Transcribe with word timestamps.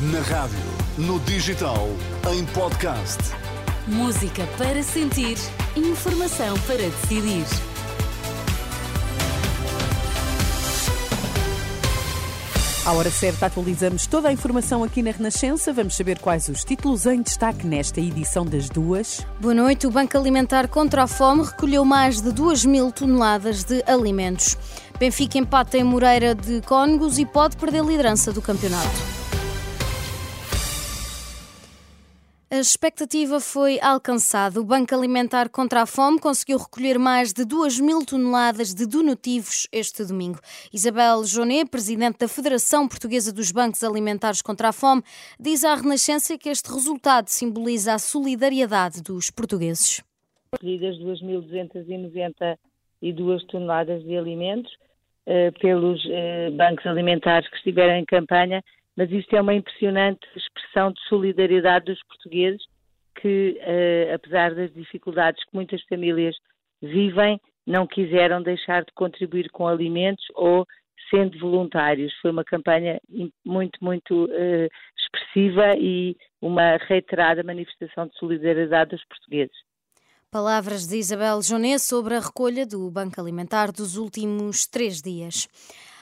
Na 0.00 0.20
rádio, 0.20 0.56
no 0.96 1.18
digital, 1.18 1.88
em 2.32 2.44
podcast. 2.46 3.18
Música 3.88 4.46
para 4.56 4.80
sentir, 4.80 5.36
informação 5.74 6.56
para 6.68 6.76
decidir. 6.76 7.44
À 12.86 12.92
hora 12.92 13.10
certa, 13.10 13.46
atualizamos 13.46 14.06
toda 14.06 14.28
a 14.28 14.32
informação 14.32 14.84
aqui 14.84 15.02
na 15.02 15.10
Renascença. 15.10 15.72
Vamos 15.72 15.96
saber 15.96 16.20
quais 16.20 16.48
os 16.48 16.62
títulos 16.62 17.04
em 17.04 17.20
destaque 17.20 17.66
nesta 17.66 18.00
edição 18.00 18.46
das 18.46 18.68
duas. 18.68 19.26
Boa 19.40 19.52
noite. 19.52 19.84
O 19.84 19.90
Banco 19.90 20.16
Alimentar 20.16 20.68
contra 20.68 21.02
a 21.02 21.06
Fome 21.08 21.42
recolheu 21.42 21.84
mais 21.84 22.20
de 22.20 22.30
2 22.30 22.64
mil 22.66 22.92
toneladas 22.92 23.64
de 23.64 23.82
alimentos. 23.84 24.56
Benfica 24.96 25.38
empata 25.38 25.76
em 25.76 25.82
Moreira 25.82 26.36
de 26.36 26.60
Cónegos 26.60 27.18
e 27.18 27.26
pode 27.26 27.56
perder 27.56 27.80
a 27.80 27.84
liderança 27.84 28.32
do 28.32 28.40
campeonato. 28.40 29.17
A 32.50 32.56
expectativa 32.56 33.40
foi 33.40 33.78
alcançada. 33.78 34.58
O 34.58 34.64
Banco 34.64 34.94
Alimentar 34.94 35.50
contra 35.50 35.82
a 35.82 35.86
Fome 35.86 36.18
conseguiu 36.18 36.56
recolher 36.56 36.98
mais 36.98 37.30
de 37.30 37.44
2 37.44 37.78
mil 37.78 38.06
toneladas 38.06 38.72
de 38.72 38.86
donativos 38.86 39.68
este 39.70 40.02
domingo. 40.02 40.38
Isabel 40.72 41.24
Jonet, 41.24 41.68
presidente 41.68 42.20
da 42.20 42.26
Federação 42.26 42.88
Portuguesa 42.88 43.34
dos 43.34 43.52
Bancos 43.52 43.84
Alimentares 43.84 44.40
contra 44.40 44.70
a 44.70 44.72
Fome, 44.72 45.02
diz 45.38 45.62
à 45.62 45.74
Renascença 45.74 46.38
que 46.38 46.48
este 46.48 46.72
resultado 46.72 47.28
simboliza 47.28 47.92
a 47.92 47.98
solidariedade 47.98 49.02
dos 49.02 49.30
portugueses. 49.30 50.02
Recolhidas 50.50 50.96
2.292 50.96 53.46
toneladas 53.46 54.02
de 54.04 54.16
alimentos 54.16 54.72
eh, 55.26 55.50
pelos 55.60 56.02
eh, 56.08 56.50
bancos 56.52 56.86
alimentares 56.86 57.46
que 57.50 57.56
estiveram 57.56 57.96
em 57.96 58.06
campanha 58.06 58.64
mas 58.98 59.12
isto 59.12 59.36
é 59.36 59.40
uma 59.40 59.54
impressionante 59.54 60.26
expressão 60.34 60.90
de 60.90 61.00
solidariedade 61.08 61.84
dos 61.84 62.02
portugueses 62.02 62.60
que, 63.14 63.56
uh, 63.60 64.12
apesar 64.12 64.52
das 64.56 64.74
dificuldades 64.74 65.40
que 65.44 65.54
muitas 65.54 65.80
famílias 65.84 66.34
vivem, 66.82 67.40
não 67.64 67.86
quiseram 67.86 68.42
deixar 68.42 68.84
de 68.84 68.92
contribuir 68.94 69.50
com 69.52 69.68
alimentos 69.68 70.24
ou 70.34 70.66
sendo 71.08 71.38
voluntários. 71.38 72.12
Foi 72.20 72.32
uma 72.32 72.42
campanha 72.42 73.00
muito, 73.46 73.78
muito 73.80 74.24
uh, 74.24 74.68
expressiva 74.98 75.76
e 75.78 76.16
uma 76.42 76.76
reiterada 76.88 77.44
manifestação 77.44 78.08
de 78.08 78.18
solidariedade 78.18 78.90
dos 78.90 79.04
portugueses. 79.04 79.56
Palavras 80.28 80.88
de 80.88 80.96
Isabel 80.96 81.40
Jonet 81.40 81.78
sobre 81.78 82.16
a 82.16 82.20
recolha 82.20 82.66
do 82.66 82.90
Banco 82.90 83.20
Alimentar 83.20 83.70
dos 83.70 83.96
últimos 83.96 84.66
três 84.66 85.00
dias. 85.00 85.46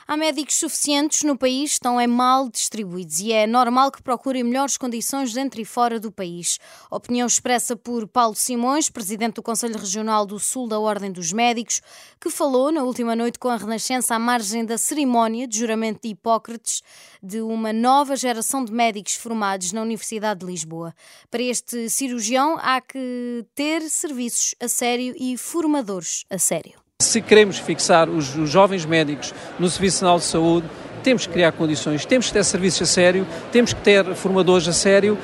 Há 0.08 0.16
médicos 0.16 0.54
suficientes 0.54 1.24
no 1.24 1.36
país, 1.36 1.72
estão 1.72 2.00
é 2.00 2.06
mal 2.06 2.48
distribuídos 2.48 3.18
e 3.18 3.32
é 3.32 3.44
normal 3.44 3.90
que 3.90 4.00
procurem 4.00 4.44
melhores 4.44 4.76
condições 4.76 5.32
dentro 5.32 5.60
e 5.60 5.64
fora 5.64 5.98
do 5.98 6.12
país. 6.12 6.60
Opinião 6.88 7.26
expressa 7.26 7.74
por 7.74 8.06
Paulo 8.06 8.36
Simões, 8.36 8.88
presidente 8.88 9.34
do 9.34 9.42
Conselho 9.42 9.76
Regional 9.76 10.24
do 10.24 10.38
Sul 10.38 10.68
da 10.68 10.78
Ordem 10.78 11.10
dos 11.10 11.32
Médicos, 11.32 11.82
que 12.20 12.30
falou 12.30 12.70
na 12.70 12.84
última 12.84 13.16
noite 13.16 13.36
com 13.36 13.48
a 13.48 13.56
Renascença 13.56 14.14
à 14.14 14.18
margem 14.18 14.64
da 14.64 14.78
cerimónia 14.78 15.48
de 15.48 15.58
juramento 15.58 16.02
de 16.04 16.10
Hipócrates 16.10 16.84
de 17.20 17.40
uma 17.40 17.72
nova 17.72 18.14
geração 18.14 18.64
de 18.64 18.72
médicos 18.72 19.14
formados 19.14 19.72
na 19.72 19.82
Universidade 19.82 20.38
de 20.38 20.46
Lisboa. 20.46 20.94
Para 21.28 21.42
este 21.42 21.90
cirurgião 21.90 22.56
há 22.60 22.80
que 22.80 23.44
ter 23.56 23.82
serviços 23.90 24.54
a 24.60 24.68
sério 24.68 25.16
e 25.18 25.36
formadores 25.36 26.24
a 26.30 26.38
sério. 26.38 26.85
Se 27.02 27.20
queremos 27.20 27.58
fixar 27.58 28.08
os, 28.08 28.34
os 28.36 28.48
jovens 28.48 28.86
médicos 28.86 29.34
no 29.58 29.68
Serviço 29.68 29.96
Nacional 29.96 30.18
de 30.18 30.24
Saúde, 30.24 30.70
temos 31.02 31.26
que 31.26 31.32
criar 31.34 31.52
condições, 31.52 32.06
temos 32.06 32.28
que 32.28 32.32
ter 32.32 32.42
serviços 32.42 32.88
a 32.88 32.92
sério, 32.92 33.26
temos 33.52 33.74
que 33.74 33.80
ter 33.82 34.14
formadores 34.14 34.66
a 34.66 34.72
sério 34.72 35.18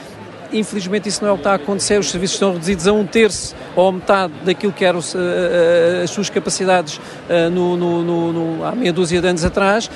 infelizmente 0.52 1.08
isso 1.08 1.22
não 1.22 1.30
é 1.30 1.32
o 1.32 1.36
que 1.36 1.40
está 1.40 1.52
a 1.52 1.54
acontecer, 1.54 1.98
os 1.98 2.10
serviços 2.10 2.34
estão 2.34 2.52
reduzidos 2.52 2.86
a 2.86 2.92
um 2.92 3.06
terço 3.06 3.56
ou 3.74 3.88
a 3.88 3.92
metade 3.92 4.34
daquilo 4.44 4.70
que 4.70 4.84
eram 4.84 5.00
uh, 5.00 6.02
as 6.04 6.10
suas 6.10 6.28
capacidades 6.28 6.98
uh, 6.98 7.48
no, 7.50 7.74
no, 7.74 8.32
no, 8.32 8.64
há 8.64 8.74
meia 8.74 8.92
dúzia 8.92 9.22
de 9.22 9.28
anos 9.28 9.42
atrás. 9.42 9.90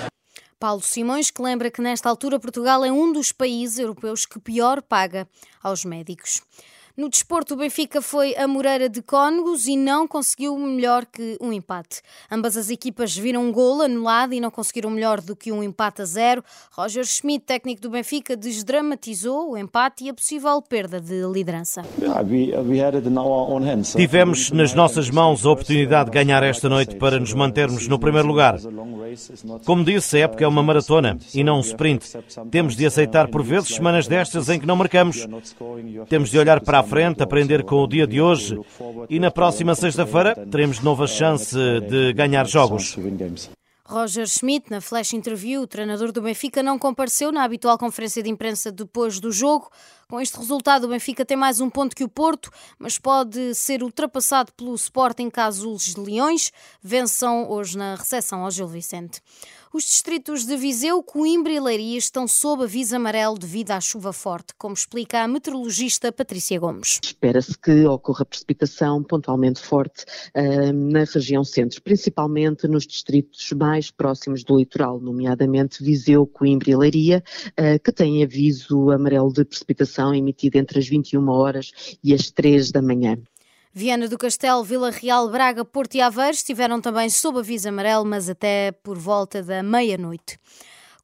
Paulo 0.58 0.80
Simões, 0.80 1.30
que 1.30 1.42
lembra 1.42 1.70
que 1.70 1.82
nesta 1.82 2.08
altura 2.08 2.40
Portugal 2.40 2.86
é 2.86 2.90
um 2.90 3.12
dos 3.12 3.32
países 3.32 3.78
europeus 3.78 4.24
que 4.24 4.40
pior 4.40 4.80
paga 4.80 5.28
aos 5.62 5.84
médicos. 5.84 6.40
No 6.96 7.10
desporto, 7.10 7.52
o 7.52 7.58
Benfica 7.58 8.00
foi 8.00 8.34
a 8.36 8.48
Moreira 8.48 8.88
de 8.88 9.02
Cónegos 9.02 9.66
e 9.66 9.76
não 9.76 10.08
conseguiu 10.08 10.56
melhor 10.56 11.04
que 11.04 11.36
um 11.42 11.52
empate. 11.52 12.00
Ambas 12.30 12.56
as 12.56 12.70
equipas 12.70 13.14
viram 13.14 13.44
um 13.44 13.52
gol 13.52 13.82
anulado 13.82 14.32
e 14.32 14.40
não 14.40 14.50
conseguiram 14.50 14.88
melhor 14.88 15.20
do 15.20 15.36
que 15.36 15.52
um 15.52 15.62
empate 15.62 16.00
a 16.00 16.06
zero. 16.06 16.42
Roger 16.72 17.04
Schmidt, 17.04 17.44
técnico 17.44 17.82
do 17.82 17.90
Benfica, 17.90 18.34
desdramatizou 18.34 19.50
o 19.50 19.58
empate 19.58 20.04
e 20.04 20.08
a 20.08 20.14
possível 20.14 20.62
perda 20.62 20.98
de 20.98 21.20
liderança. 21.30 21.82
Tivemos 23.94 24.50
nas 24.50 24.72
nossas 24.72 25.10
mãos 25.10 25.44
a 25.44 25.50
oportunidade 25.50 26.10
de 26.10 26.14
ganhar 26.14 26.42
esta 26.42 26.66
noite 26.66 26.96
para 26.96 27.20
nos 27.20 27.34
mantermos 27.34 27.86
no 27.88 27.98
primeiro 27.98 28.26
lugar. 28.26 28.58
Como 29.64 29.84
disse, 29.84 30.16
a 30.16 30.20
época 30.20 30.44
é 30.44 30.48
uma 30.48 30.62
maratona 30.62 31.18
e 31.34 31.42
não 31.42 31.58
um 31.58 31.60
sprint. 31.60 32.06
Temos 32.50 32.76
de 32.76 32.86
aceitar 32.86 33.28
por 33.28 33.42
vezes 33.42 33.74
semanas 33.74 34.06
destas 34.06 34.48
em 34.48 34.58
que 34.60 34.66
não 34.66 34.76
marcamos. 34.76 35.26
Temos 36.08 36.30
de 36.30 36.38
olhar 36.38 36.60
para 36.60 36.80
a 36.80 36.82
frente, 36.82 37.22
aprender 37.22 37.64
com 37.64 37.76
o 37.76 37.86
dia 37.86 38.06
de 38.06 38.20
hoje 38.20 38.58
e 39.08 39.18
na 39.18 39.30
próxima 39.30 39.74
sexta-feira 39.74 40.34
teremos 40.50 40.78
de 40.78 40.84
novo 40.84 41.04
a 41.04 41.06
chance 41.06 41.56
de 41.88 42.12
ganhar 42.12 42.46
jogos. 42.46 42.96
Roger 43.88 44.26
Schmidt, 44.26 44.68
na 44.68 44.80
flash 44.80 45.12
interview, 45.12 45.62
o 45.62 45.66
treinador 45.66 46.10
do 46.10 46.20
Benfica, 46.20 46.60
não 46.60 46.76
compareceu 46.76 47.30
na 47.30 47.44
habitual 47.44 47.78
conferência 47.78 48.20
de 48.20 48.28
imprensa 48.28 48.72
depois 48.72 49.20
do 49.20 49.30
jogo. 49.30 49.70
Com 50.08 50.20
este 50.20 50.36
resultado, 50.36 50.84
o 50.84 50.88
Benfica 50.88 51.24
tem 51.24 51.36
mais 51.36 51.60
um 51.60 51.70
ponto 51.70 51.94
que 51.94 52.02
o 52.02 52.08
Porto, 52.08 52.50
mas 52.78 52.98
pode 52.98 53.54
ser 53.54 53.84
ultrapassado 53.84 54.52
pelo 54.52 54.74
Sporting 54.74 55.30
caso 55.30 55.70
os 55.70 55.94
Leões 55.94 56.52
vençam 56.82 57.48
hoje 57.48 57.78
na 57.78 57.94
recepção 57.94 58.44
ao 58.44 58.50
Gil 58.50 58.66
Vicente. 58.66 59.22
Os 59.76 59.84
distritos 59.84 60.46
de 60.46 60.56
Viseu, 60.56 61.02
Coimbra 61.02 61.52
e 61.52 61.60
Leiria 61.60 61.98
estão 61.98 62.26
sob 62.26 62.64
aviso 62.64 62.96
amarelo 62.96 63.36
devido 63.36 63.72
à 63.72 63.78
chuva 63.78 64.10
forte, 64.10 64.54
como 64.56 64.72
explica 64.72 65.20
a 65.20 65.28
meteorologista 65.28 66.10
Patrícia 66.10 66.58
Gomes. 66.58 66.98
Espera-se 67.04 67.58
que 67.58 67.84
ocorra 67.84 68.24
precipitação 68.24 69.02
pontualmente 69.02 69.60
forte 69.60 70.06
uh, 70.34 70.72
na 70.72 71.04
região 71.04 71.44
centro, 71.44 71.82
principalmente 71.82 72.66
nos 72.66 72.86
distritos 72.86 73.52
mais 73.52 73.90
próximos 73.90 74.42
do 74.42 74.56
litoral, 74.56 74.98
nomeadamente 74.98 75.84
Viseu, 75.84 76.26
Coimbra 76.26 76.70
e 76.70 76.76
Leiria, 76.76 77.22
uh, 77.50 77.78
que 77.78 77.92
têm 77.92 78.24
aviso 78.24 78.90
amarelo 78.90 79.30
de 79.30 79.44
precipitação 79.44 80.14
emitido 80.14 80.56
entre 80.56 80.78
as 80.78 80.88
21 80.88 81.28
horas 81.28 81.98
e 82.02 82.14
as 82.14 82.30
3 82.30 82.72
da 82.72 82.80
manhã. 82.80 83.18
Viana 83.78 84.08
do 84.08 84.16
Castelo, 84.16 84.64
Vila 84.64 84.90
Real, 84.90 85.28
Braga, 85.28 85.62
Porto 85.62 85.96
e 85.96 86.00
Aveiro 86.00 86.32
estiveram 86.32 86.80
também 86.80 87.10
sob 87.10 87.40
aviso 87.40 87.68
amarelo, 87.68 88.06
mas 88.06 88.26
até 88.26 88.72
por 88.72 88.96
volta 88.96 89.42
da 89.42 89.62
meia-noite. 89.62 90.40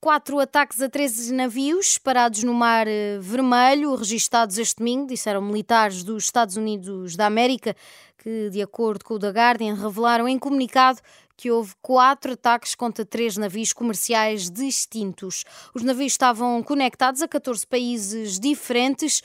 Quatro 0.00 0.40
ataques 0.40 0.80
a 0.80 0.88
13 0.88 1.34
navios 1.34 1.98
parados 1.98 2.42
no 2.42 2.54
Mar 2.54 2.88
eh, 2.88 3.18
Vermelho, 3.20 3.94
registados 3.94 4.56
este 4.56 4.78
domingo, 4.78 5.06
disseram 5.06 5.42
militares 5.42 6.02
dos 6.02 6.24
Estados 6.24 6.56
Unidos 6.56 7.14
da 7.14 7.26
América, 7.26 7.76
que, 8.16 8.48
de 8.48 8.62
acordo 8.62 9.04
com 9.04 9.14
o 9.14 9.18
The 9.18 9.28
Guardian, 9.28 9.74
revelaram 9.74 10.26
em 10.26 10.38
comunicado 10.38 11.02
que 11.36 11.50
houve 11.50 11.74
quatro 11.82 12.32
ataques 12.32 12.74
contra 12.74 13.04
três 13.04 13.36
navios 13.36 13.72
comerciais 13.72 14.48
distintos. 14.48 15.44
Os 15.74 15.82
navios 15.82 16.12
estavam 16.12 16.62
conectados 16.62 17.20
a 17.20 17.28
14 17.28 17.66
países 17.66 18.38
diferentes, 18.38 19.22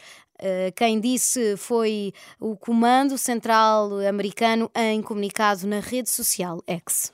quem 0.75 0.99
disse 0.99 1.57
foi 1.57 2.13
o 2.39 2.55
Comando 2.55 3.17
Central 3.17 3.99
Americano 4.07 4.69
em 4.75 5.01
comunicado 5.01 5.65
na 5.67 5.79
rede 5.79 6.09
social 6.09 6.61
X. 6.67 7.11